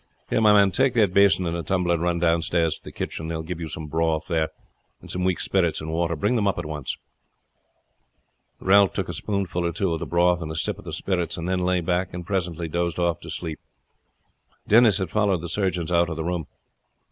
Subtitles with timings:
[0.31, 3.27] "Here, my man, take that basin and a tumbler and run downstairs to the kitchen.
[3.27, 4.49] They will give you some broth there
[4.99, 6.15] and some weak spirits and water.
[6.15, 6.97] Bring them up at once."
[8.59, 11.37] Ralph took a spoonful or two of the broth, and a sip of the spirits,
[11.37, 13.59] and then lay back and presently dozed off to sleep.
[14.67, 16.47] Denis had followed the surgeons out of the room.